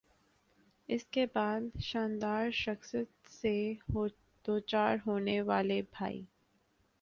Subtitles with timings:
[0.89, 3.53] اس کے بعد "شاندار"شکست سے
[4.45, 6.23] دوچار ہونے والے بھائی